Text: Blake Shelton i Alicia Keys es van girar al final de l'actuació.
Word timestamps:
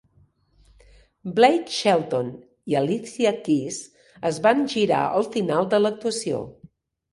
Blake 1.39 1.73
Shelton 1.79 2.31
i 2.73 2.79
Alicia 2.81 3.35
Keys 3.49 3.79
es 4.33 4.41
van 4.49 4.67
girar 4.75 5.05
al 5.13 5.31
final 5.39 5.73
de 5.77 5.85
l'actuació. 5.85 6.45